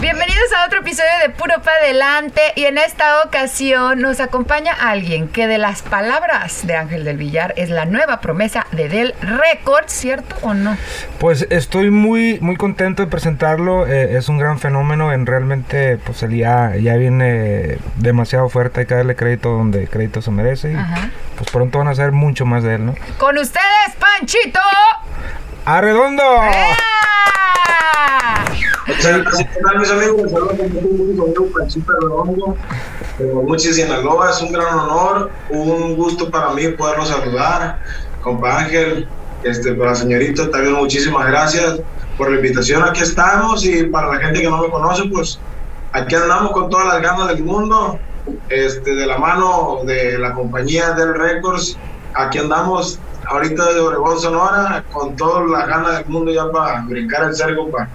[0.00, 5.28] Bienvenidos a otro episodio de Puro Pa' Adelante y en esta ocasión nos acompaña alguien
[5.28, 9.92] que de las palabras de Ángel del Villar es la nueva promesa de Del Records,
[9.92, 10.78] ¿cierto o no?
[11.18, 16.22] Pues estoy muy muy contento de presentarlo, eh, es un gran fenómeno, en realmente pues
[16.22, 20.76] el ya, ya viene demasiado fuerte, hay que darle crédito donde crédito se merece y
[21.36, 22.94] pues pronto van a saber mucho más de él, ¿no?
[23.18, 24.60] Con ustedes, Panchito.
[25.66, 26.24] ¡Arredondo!
[28.90, 30.30] Gracias, mis amigos.
[30.32, 32.56] Saludos con Panchito Redondo,
[33.44, 34.30] Muchis Sinaloa.
[34.30, 37.78] Es un gran honor, un gusto para mí poderlos saludar.
[38.22, 39.08] Compa Ángel,
[39.44, 41.80] este, para la señorita también muchísimas gracias
[42.18, 42.82] por la invitación.
[42.82, 45.38] Aquí estamos y para la gente que no me conoce, pues
[45.92, 47.98] aquí andamos con todas las ganas del mundo,
[48.48, 51.76] este, de la mano de la compañía del Records.
[52.14, 57.28] Aquí andamos ahorita de Oregón, Sonora, con todas las ganas del mundo ya para brincar
[57.28, 57.88] el cerco, para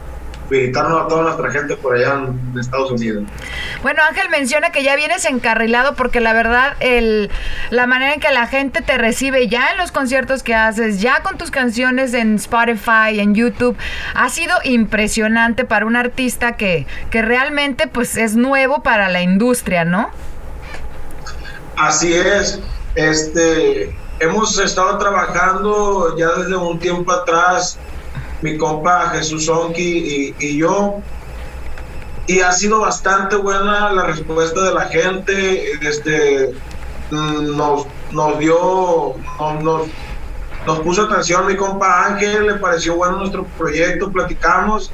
[0.49, 3.23] visitarnos a toda nuestra gente por allá en Estados Unidos.
[3.81, 7.29] Bueno, Ángel menciona que ya vienes encarrilado porque la verdad, el,
[7.69, 11.21] la manera en que la gente te recibe ya en los conciertos que haces, ya
[11.21, 13.75] con tus canciones en Spotify, en YouTube,
[14.13, 19.85] ha sido impresionante para un artista que, que realmente pues es nuevo para la industria,
[19.85, 20.09] ¿no?
[21.77, 22.59] Así es.
[22.95, 27.77] Este, hemos estado trabajando ya desde un tiempo atrás
[28.41, 31.01] mi compa Jesús Onki y, yo.
[32.27, 35.71] Y ha sido bastante buena la respuesta de la gente.
[35.81, 36.53] Este,
[37.11, 39.15] mm, nos, nos dio,
[39.61, 44.91] nos, puso atención mi compa Ángel, le pareció bueno nuestro proyecto, platicamos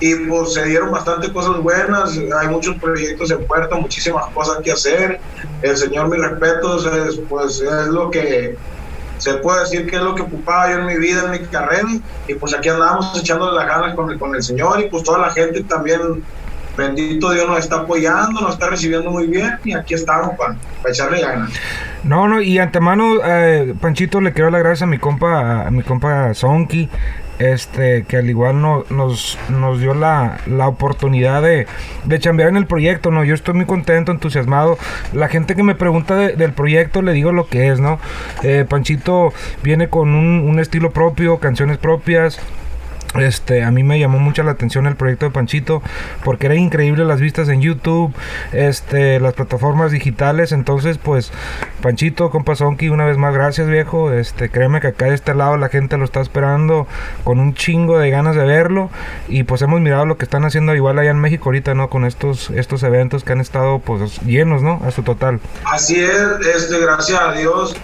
[0.00, 4.70] y pues se dieron bastante cosas buenas, hay muchos proyectos en puerta, muchísimas cosas que
[4.70, 5.20] hacer.
[5.62, 8.56] El Señor, mi respeto, es, pues es lo que
[9.18, 11.88] se puede decir que es lo que ocupaba yo en mi vida, en mi carrera,
[12.26, 15.18] y pues aquí andamos echándole las ganas con el, con el Señor y pues toda
[15.18, 16.00] la gente también,
[16.76, 20.56] bendito Dios, nos está apoyando, nos está recibiendo muy bien y aquí estamos para,
[20.88, 21.50] echarle ganas.
[22.04, 25.70] No, no, y antemano, eh, Panchito, le quiero dar las gracias a mi compa, a
[25.70, 26.88] mi compa Sonky,
[27.38, 31.66] este, que al igual no, nos, nos dio la, la oportunidad de,
[32.04, 33.24] de chambear en el proyecto, ¿no?
[33.24, 34.78] Yo estoy muy contento, entusiasmado.
[35.12, 37.98] La gente que me pregunta del proyecto le digo lo que es, ¿no?
[38.42, 39.32] Eh, Panchito
[39.62, 42.40] viene con un estilo propio, canciones propias,
[43.14, 45.82] este, a mí me llamó mucho la atención el proyecto de Panchito
[46.24, 48.12] porque era increíble las vistas en YouTube,
[48.52, 51.32] este, las plataformas digitales, entonces pues
[51.80, 55.56] Panchito, compa Sonky, una vez más gracias viejo, este, créeme que acá de este lado
[55.56, 56.86] la gente lo está esperando
[57.24, 58.90] con un chingo de ganas de verlo
[59.28, 61.88] y pues hemos mirado lo que están haciendo igual allá en México ahorita, ¿no?
[61.88, 64.80] Con estos, estos eventos que han estado pues llenos, ¿no?
[64.84, 65.40] A su total.
[65.64, 67.74] Así es, este, gracias a Dios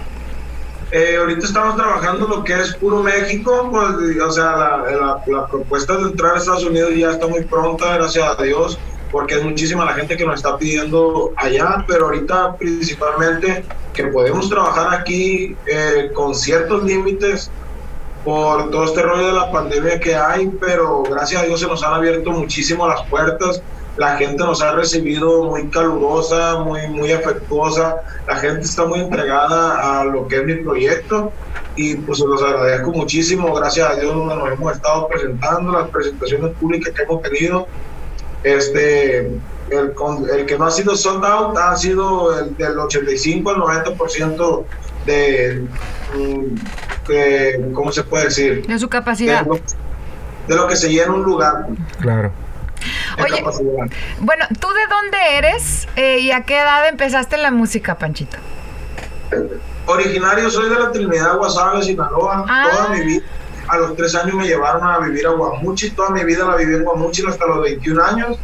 [0.94, 5.96] eh, ahorita estamos trabajando lo que es puro México, pues, o sea, la, la, propuesta
[5.96, 8.78] de entrar a Estados Unidos ya está muy pronta, gracias a Dios,
[9.10, 14.48] porque es muchísima la gente que nos está pidiendo allá, pero ahorita principalmente que podemos
[14.48, 17.50] trabajar aquí eh, con ciertos límites
[18.24, 21.82] por todo este rollo de la pandemia que hay, pero gracias a Dios se nos
[21.82, 23.60] han abierto muchísimo las puertas
[23.96, 27.96] la gente nos ha recibido muy calurosa, muy, muy afectuosa,
[28.26, 31.32] la gente está muy entregada a lo que es mi proyecto
[31.76, 36.52] y pues se los agradezco muchísimo, gracias a Dios nos hemos estado presentando, las presentaciones
[36.56, 37.68] públicas que hemos tenido,
[38.42, 39.26] este,
[39.70, 39.94] el,
[40.32, 44.64] el que no ha sido sold out ha sido el del 85 al 90%
[45.06, 45.66] de,
[46.14, 48.66] mm, de, ¿cómo se puede decir?
[48.66, 49.46] De su capacidad.
[50.48, 51.66] de lo que se llena un lugar.
[52.00, 52.43] Claro.
[53.22, 53.42] Oye,
[54.20, 58.36] bueno, ¿tú de dónde eres eh, y a qué edad empezaste la música, Panchito?
[59.86, 62.44] Originario soy de la Trinidad Guasave, Sinaloa.
[62.48, 62.68] Ah.
[62.70, 63.24] Toda mi vida,
[63.68, 65.90] a los tres años me llevaron a vivir a Guamuchi.
[65.90, 68.38] Toda mi vida la viví en Guamuchi hasta los 21 años.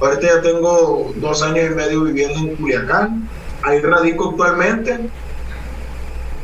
[0.00, 3.28] Ahorita ya tengo dos años y medio viviendo en Culiacán.
[3.62, 5.08] Ahí radico actualmente.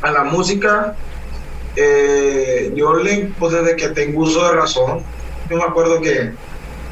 [0.01, 0.95] A la música,
[1.75, 5.01] eh, yo le, pues desde que tengo uso de razón,
[5.49, 6.33] yo me acuerdo que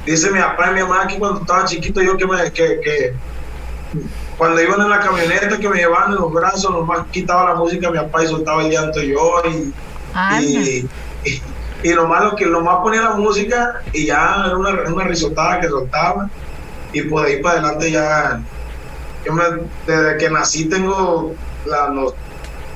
[0.05, 3.13] Dice mi papá y mi mamá que cuando estaba chiquito yo que me que, que
[4.37, 7.91] cuando iban en la camioneta que me llevaban en los brazos, nomás quitaba la música
[7.91, 9.73] mi papá y soltaba el llanto yo y,
[10.43, 10.89] y,
[11.83, 15.67] y, lo malo que nomás ponía la música y ya era una, una risotada que
[15.67, 16.29] soltaba
[16.93, 18.41] y por ahí para adelante ya
[19.25, 19.43] yo me,
[19.85, 21.93] desde que nací tengo la,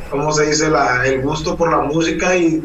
[0.10, 0.70] ¿cómo se dice?
[0.70, 2.62] La, el gusto por la música y,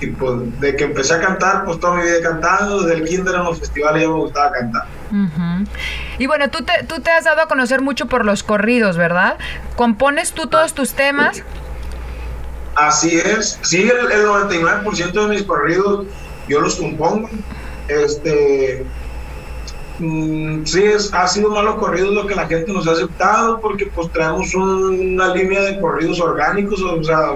[0.00, 3.08] y pues de que empecé a cantar, pues toda mi vida he cantado, desde el
[3.08, 4.86] kinder en los festivales ya me gustaba cantar.
[6.18, 9.38] Y bueno, tú te, tú te has dado a conocer mucho por los corridos, ¿verdad?
[9.76, 11.42] ¿Compones tú todos tus temas?
[12.76, 16.06] Así es, sí, el, el 99% de mis corridos
[16.48, 17.28] yo los compongo.
[17.88, 18.84] Este,
[19.98, 23.86] mm, sí, es, ha sido malo corridos lo que la gente nos ha aceptado porque
[23.86, 27.34] pues traemos una línea de corridos orgánicos, o sea,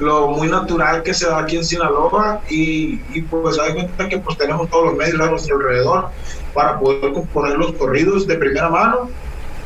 [0.00, 4.18] lo muy natural que se da aquí en Sinaloa y, y pues hay cuenta que
[4.18, 6.08] pues tenemos todos los medios a nuestro alrededor
[6.54, 9.10] para poder componer los corridos de primera mano.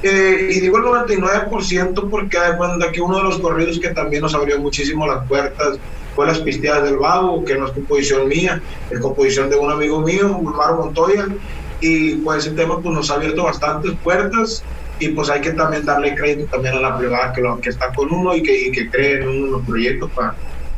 [0.02, 4.22] Eh, y digo el 99% porque hay cuenta que uno de los corridos que también
[4.22, 5.78] nos abrió muchísimo las puertas
[6.14, 8.60] fue Las Pisteadas del Vago, que no es composición mía,
[8.90, 11.26] es composición de un amigo mío, Ulmar Montoya,
[11.80, 14.62] y pues ese tema pues, nos ha abierto bastantes puertas
[14.98, 17.92] y pues hay que también darle crédito también a la privada que, lo, que está
[17.92, 20.34] con uno y que, que cree en uno los proyectos para,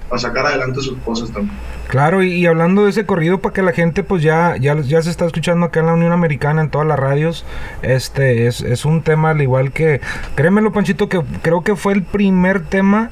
[0.08, 1.56] para sacar adelante sus cosas también.
[1.88, 5.02] Claro, y, y, hablando de ese corrido para que la gente pues ya, ya, ya
[5.02, 7.44] se está escuchando acá en la Unión Americana, en todas las radios,
[7.82, 10.00] este es, es un tema al igual que,
[10.34, 13.10] créemelo Panchito, que creo que fue el primer tema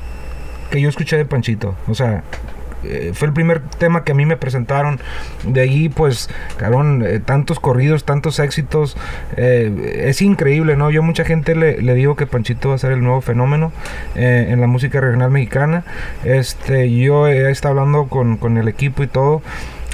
[0.71, 2.25] que yo escuché de Panchito, o sea,
[2.85, 5.01] eh, fue el primer tema que a mí me presentaron.
[5.45, 8.97] De ahí, pues, cabrón, eh, tantos corridos, tantos éxitos.
[9.37, 10.91] Eh, es increíble, ¿no?
[10.91, 13.73] Yo mucha gente le, le, digo que Panchito va a ser el nuevo fenómeno
[14.15, 15.85] eh, en la música regional mexicana.
[16.25, 19.43] Este, yo he estado hablando con, con el equipo y todo.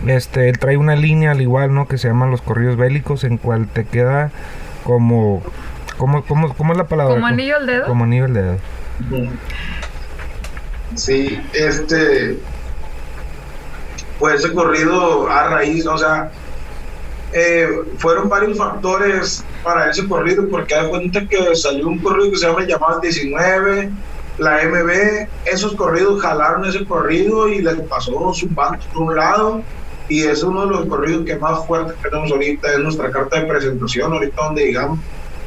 [0.06, 1.87] Este, él trae una línea al igual, ¿no?
[1.87, 4.31] Que se llama los corridos bélicos, en cual te queda
[4.84, 5.42] como...
[5.98, 7.14] ¿Cómo, cómo, cómo es la palabra?
[7.14, 7.87] Como anillo al dedo.
[7.87, 8.56] Como anillo al dedo.
[10.94, 12.38] Sí, este,
[14.20, 16.31] pues ese corrido a raíz, o sea,
[17.32, 22.37] eh, fueron varios factores para ese corrido, porque da cuenta que salió un corrido que
[22.37, 23.90] se llama Llamado 19,
[24.38, 29.62] la MB, esos corridos jalaron ese corrido y les pasó su banco por un lado,
[30.08, 33.46] y es uno de los corridos que más fuertes tenemos ahorita, es nuestra carta de
[33.46, 34.99] presentación, ahorita donde digamos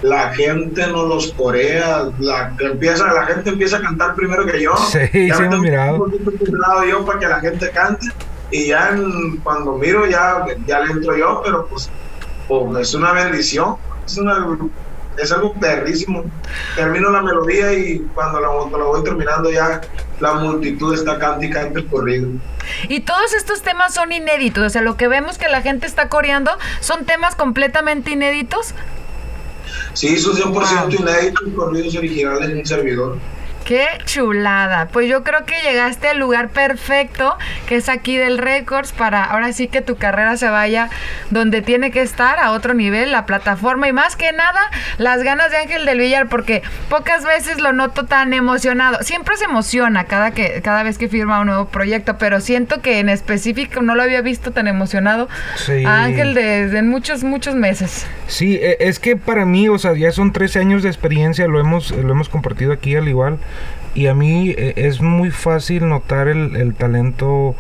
[0.02, 4.76] la gente no los corea, la, empieza, la gente empieza a cantar primero que yo.
[4.76, 6.06] Sí, ya sí, me mirado.
[6.12, 8.08] tengo yo para que la gente cante
[8.54, 11.90] y ya en, cuando miro ya, ya le entro yo, pero pues,
[12.48, 14.60] pues es una bendición, es, una,
[15.18, 16.24] es algo perrísimo.
[16.76, 19.82] Termino la melodía y cuando la, cuando la voy terminando ya
[20.20, 22.30] la multitud está cantando y corrido.
[22.90, 26.08] Y todos estos temas son inéditos, o sea, lo que vemos que la gente está
[26.08, 28.76] coreando son temas completamente inéditos.
[29.94, 30.92] Sí, son 100% wow.
[30.92, 33.18] inéditos, corridos originales en un servidor.
[33.66, 34.88] Qué chulada.
[34.92, 37.38] Pues yo creo que llegaste al lugar perfecto,
[37.68, 40.90] que es aquí del Records, para ahora sí que tu carrera se vaya
[41.30, 44.60] donde tiene que estar, a otro nivel, la plataforma y más que nada
[44.98, 48.98] las ganas de Ángel del Villar, porque pocas veces lo noto tan emocionado.
[49.02, 53.00] Siempre se emociona cada, que, cada vez que firma un nuevo proyecto, pero siento que
[53.00, 55.86] en específico no lo había visto tan emocionado Sí.
[55.86, 58.06] a Ángel desde muchos, muchos meses.
[58.28, 61.60] Sí, e- es que para mí, o sea, ya son 13 años de experiencia, lo
[61.60, 63.40] hemos, lo hemos compartido aquí al igual.
[63.96, 67.56] Y a mí eh, es muy fácil notar el, el talento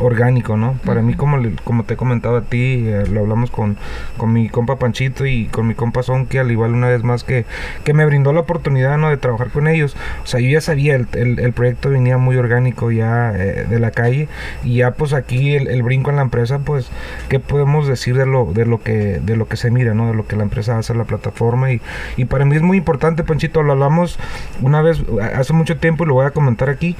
[0.00, 0.74] orgánico, ¿no?
[0.84, 3.76] Para mí, como, como te he comentado a ti, eh, lo hablamos con,
[4.16, 7.24] con mi compa Panchito y con mi compa Son, que al igual una vez más
[7.24, 7.44] que,
[7.84, 9.10] que me brindó la oportunidad, ¿no?
[9.10, 9.96] De trabajar con ellos.
[10.22, 13.78] O sea, yo ya sabía, el, el, el proyecto venía muy orgánico ya eh, de
[13.78, 14.28] la calle
[14.64, 16.90] y ya pues aquí el, el brinco en la empresa, pues,
[17.28, 20.08] ¿qué podemos decir de lo, de lo que, de lo que se mira, ¿no?
[20.08, 21.80] De lo que la empresa hace la plataforma y,
[22.16, 24.18] y para mí es muy importante, Panchito, lo hablamos
[24.60, 25.02] una vez,
[25.34, 26.96] hace mucho tiempo y lo voy a comentar aquí.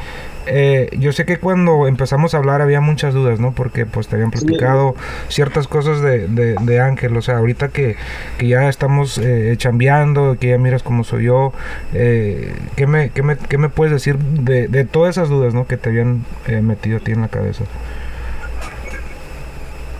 [0.47, 3.53] Eh, yo sé que cuando empezamos a hablar había muchas dudas, ¿no?
[3.53, 4.95] Porque pues te habían platicado
[5.29, 7.97] ciertas cosas de, de, de Ángel, o sea, ahorita que,
[8.39, 11.53] que ya estamos eh, chambeando, que ya miras cómo soy yo,
[11.93, 15.67] eh, ¿qué, me, qué, me, ¿qué me puedes decir de, de todas esas dudas, ¿no?
[15.67, 17.65] Que te habían eh, metido a ti en la cabeza.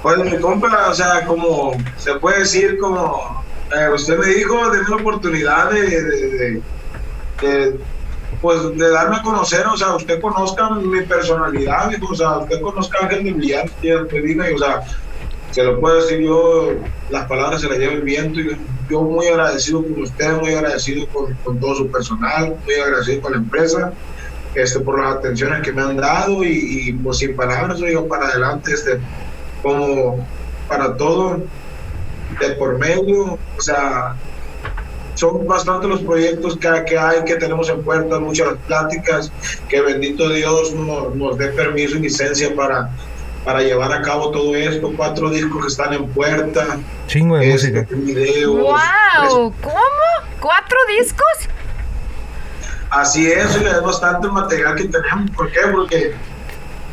[0.03, 3.45] Pues mi compa, o sea, como se puede decir, como
[3.77, 4.55] eh, usted me dijo,
[4.95, 6.63] oportunidad de, de, de,
[7.41, 7.81] de,
[8.41, 12.99] pues, de darme a conocer, o sea, usted conozca mi personalidad, o sea, usted conozca
[13.01, 14.83] a Ángel de diga, y, o sea,
[15.51, 16.73] se lo puedo decir yo,
[17.11, 18.53] las palabras se las lleva el viento, yo,
[18.91, 23.39] yo muy agradecido con usted, muy agradecido con, todo su personal, muy agradecido con la
[23.39, 23.93] empresa
[24.55, 28.29] este, por las atenciones que me han dado y, y pues sin palabras, yo para
[28.29, 28.99] adelante, este,
[29.63, 30.27] como
[30.69, 31.43] para todo
[32.41, 34.17] de por medio, o sea,
[35.17, 39.33] son bastante los proyectos que, que hay, que tenemos en puerta, muchas pláticas,
[39.69, 42.91] que bendito Dios nos, nos dé permiso y licencia para,
[43.45, 47.73] para llevar a cabo todo esto, cuatro discos que están en puerta, Chingo de este,
[47.73, 47.97] música.
[47.97, 49.53] videos, ¡Wow!
[49.63, 49.81] ¿Cómo?
[50.41, 51.49] ¿Cuatro discos?
[52.91, 55.31] Así es, es bastante material que tenemos.
[55.33, 55.61] ¿Por qué?
[55.73, 56.15] Porque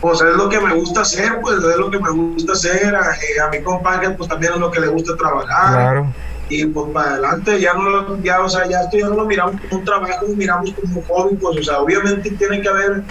[0.02, 2.96] pues es lo que me gusta hacer, pues es lo que me gusta hacer.
[2.96, 5.74] A, eh, mi compadre pues también es lo que le gusta trabajar.
[5.74, 6.14] Claro.
[6.50, 9.60] Y pues para adelante ya no, ya, o sea, ya esto ya no lo miramos
[9.62, 13.04] como un trabajo, miramos como un hobby, pues, o sea, obviamente tiene que haber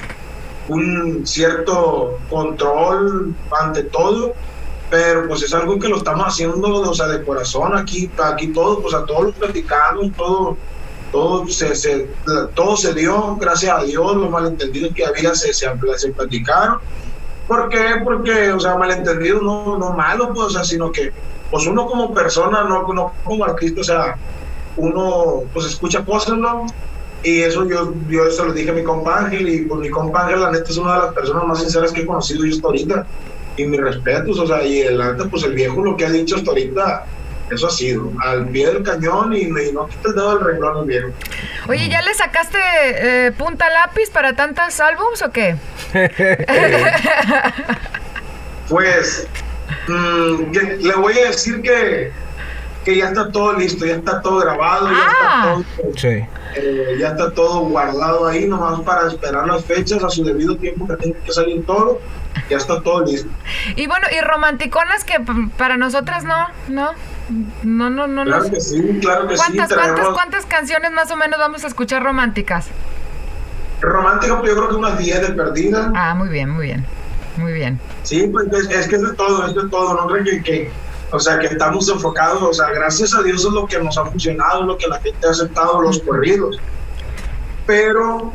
[0.68, 4.34] un cierto control ante todo,
[4.90, 8.80] pero pues es algo que lo estamos haciendo, o sea, de corazón, aquí, aquí todo,
[8.82, 10.56] pues a todos los platicamos, todo,
[11.10, 12.10] todo se, se,
[12.54, 16.78] todo se dio, gracias a Dios, los malentendidos que había se, se, se platicaron.
[17.46, 17.84] ¿Por qué?
[18.04, 21.10] Porque, o sea, malentendidos no, no malos, pues, o sea, sino que,
[21.50, 24.16] pues uno como persona, no, no como artista, o sea,
[24.76, 26.66] uno, pues escucha cosas, ¿no?
[27.22, 30.24] Y eso yo, yo eso lo dije a mi compa Ángel, y pues mi compa
[30.24, 32.66] Ángel, la neta, es una de las personas más sinceras que he conocido yo hasta
[32.68, 33.06] ahorita.
[33.56, 34.98] Y mis respetos, o sea, y el
[35.30, 37.04] pues el viejo lo que ha dicho hasta ahorita,
[37.52, 40.86] eso ha sido, al pie del cañón y, y no quita el dedo del renglón
[40.86, 41.08] viejo.
[41.68, 45.56] Oye, ¿ya le sacaste eh, punta lápiz para tantos álbums o qué?
[48.68, 49.26] pues,
[49.88, 52.12] mmm, le voy a decir que,
[52.84, 55.56] que ya está todo listo, ya está todo grabado, ya está Ah.
[55.76, 55.92] todo...
[55.96, 56.24] Sí.
[56.54, 60.86] Eh, ya está todo guardado ahí, nomás para esperar las fechas a su debido tiempo
[60.86, 62.00] que tiene que salir todo.
[62.48, 63.28] Ya está todo listo.
[63.76, 65.18] Y bueno, y romanticonas que
[65.56, 66.90] para nosotras no, no,
[67.62, 68.24] no, no, no.
[68.24, 69.42] Claro nos- que sí, claro que sí.
[69.56, 72.66] ¿Cuántas, cuántas, cuántas canciones más o menos vamos a escuchar románticas?
[73.80, 75.90] romántica, pues yo creo que unas 10 de perdida.
[75.96, 76.86] Ah, muy bien, muy bien,
[77.36, 77.80] muy bien.
[78.04, 79.94] Sí, pues es, es que es de todo, es de todo.
[79.94, 80.70] No creo que, que,
[81.10, 82.42] o sea, que estamos enfocados.
[82.42, 85.00] O sea, gracias a Dios es lo que nos ha funcionado, es lo que la
[85.00, 86.60] gente ha aceptado, los corridos.
[87.66, 88.32] Pero,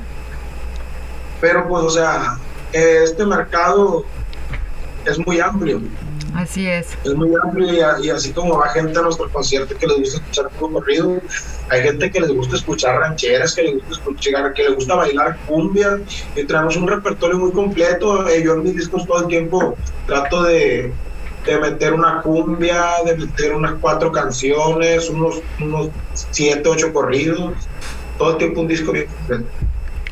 [1.39, 2.37] pero pues, o sea,
[2.73, 4.05] este mercado
[5.05, 5.79] es muy amplio.
[6.37, 6.95] Así es.
[7.03, 7.67] es muy amplio
[7.99, 11.19] y, así como va gente a nuestro concierto que les gusta escuchar corrido,
[11.71, 15.35] hay gente que les gusta escuchar rancheras, que les gusta escuchar, que les gusta bailar
[15.47, 15.99] cumbia,
[16.35, 18.27] y traemos un repertorio muy completo.
[18.27, 19.75] Eh, yo en mis discos todo el tiempo
[20.05, 20.93] trato de,
[21.43, 27.55] de meter una cumbia, de meter unas cuatro canciones, unos, unos siete, ocho corridos,
[28.19, 29.66] todo el tiempo un disco bien completo.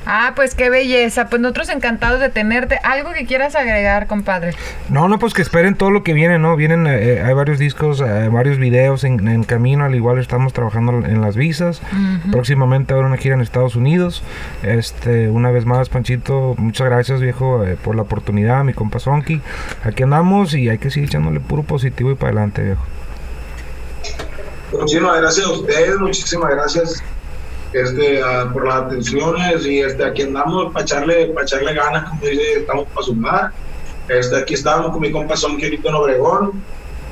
[0.06, 1.30] Ah, pues qué belleza.
[1.30, 2.80] Pues nosotros encantados de tenerte.
[2.84, 4.54] ¿Algo que quieras agregar, compadre?
[4.90, 6.56] No, no, pues que esperen todo lo que viene, ¿no?
[6.56, 11.06] Vienen, eh, hay varios discos, eh, varios videos en, en camino, al igual estamos trabajando
[11.06, 11.82] en las visas.
[12.32, 14.24] Próximamente habrá una gira en Estados Unidos.
[14.64, 19.42] Este, una vez más, Panchito, muchas gracias, viejo, eh, por la oportunidad, mi compa Sonky.
[19.84, 22.84] Aquí andamos y hay que seguir echándole puro positivo y para adelante, viejo.
[24.72, 27.04] Muchísimas gracias a ustedes, muchísimas gracias
[27.76, 32.22] este, a- por las atenciones y este, aquí andamos para echarle, para echarle ganas, como
[32.26, 33.52] dice, estamos para sumar.
[34.08, 36.64] Este, aquí estamos con mi compa Son Quirito en Obregón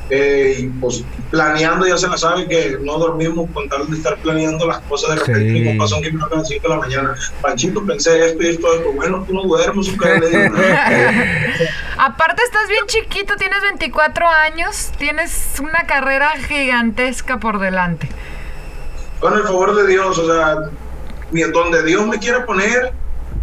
[0.09, 4.15] eh, y pues planeando, ya se la sabe que no dormimos con tal de estar
[4.17, 5.39] planeando las cosas de repente.
[5.53, 5.59] Sí.
[5.59, 7.15] Mi compa Son Quirito a las 5 de la mañana.
[7.41, 8.91] Panchito, pensé esto y esto, esto.
[8.93, 10.55] bueno, tú no duermes, un le digo,
[11.97, 18.07] Aparte estás bien chiquito, tienes 24 años, tienes una carrera gigantesca por delante.
[19.23, 20.69] Con el favor de Dios, o sea,
[21.31, 22.91] ni donde Dios me quiera poner,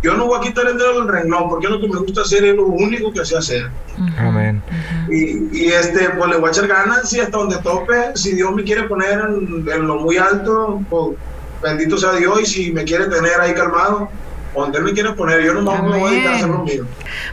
[0.02, 2.44] yo no voy a quitar el dedo del renglón, porque lo que me gusta hacer,
[2.44, 3.70] es lo único que sé hacer.
[4.18, 4.62] Amén.
[5.08, 8.54] Y, y, este, pues le voy a echar ganas y hasta donde tope, si Dios
[8.54, 11.16] me quiere poner en, en lo muy alto, pues
[11.62, 14.10] bendito sea Dios, y si me quiere tener ahí calmado,
[14.54, 16.87] donde Él me quiere poner, yo no me voy a dedicar a hacer lo mío.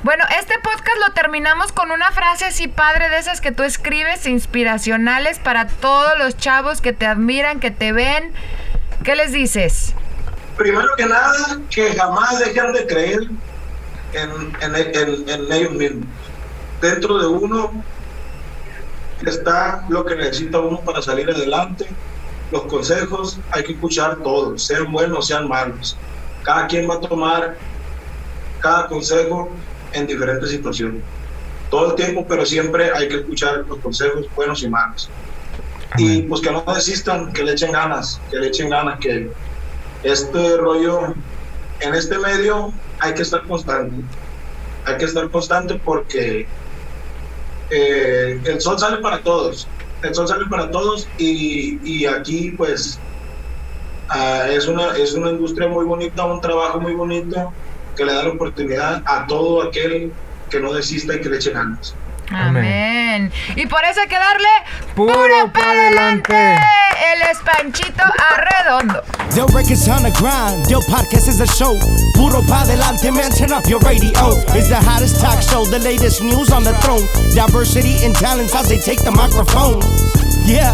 [0.03, 4.25] Bueno, este podcast lo terminamos con una frase así padre de esas que tú escribes,
[4.25, 8.33] inspiracionales para todos los chavos que te admiran, que te ven.
[9.03, 9.93] ¿Qué les dices?
[10.57, 13.19] Primero que nada, que jamás dejen de creer
[14.13, 14.29] en,
[14.61, 16.05] en, en- en ellos mismos.
[16.81, 17.83] Dentro de uno
[19.25, 21.87] está lo que necesita uno para salir adelante.
[22.51, 25.97] Los consejos hay que escuchar todos, sean buenos, sean malos.
[26.47, 27.57] Cada quien va a tomar
[28.61, 29.49] cada consejo
[29.91, 31.03] en diferentes situaciones.
[31.69, 35.09] Todo el tiempo, pero siempre hay que escuchar los consejos buenos y malos.
[35.97, 39.29] Y pues que no desistan, que le echen ganas, que le echen ganas, que
[40.03, 41.15] este rollo,
[41.81, 44.01] en este medio hay que estar constante.
[44.85, 46.47] Hay que estar constante porque
[47.71, 49.67] eh, el sol sale para todos.
[50.01, 53.01] El sol sale para todos y, y aquí pues
[54.09, 57.53] ah, es, una, es una industria muy bonita, un trabajo muy bonito
[57.95, 60.11] que le da la oportunidad a todo aquel
[60.49, 61.95] que no desista y que le eche ganas.
[62.29, 62.47] Amén.
[62.47, 63.31] Amén.
[63.55, 64.47] Y por eso hay que darle
[64.95, 66.55] Puro pa' adelante.
[67.13, 69.01] Él es Panchito Arredondo.
[69.33, 71.77] Del records on the grind, Del podcast is a show.
[72.15, 74.11] Puro pa delante, man, turn up your radio.
[74.55, 77.05] It's the hottest talk show, the latest news on the throne.
[77.35, 79.79] Diversity and talents as they take the microphone.
[80.45, 80.73] Yeah,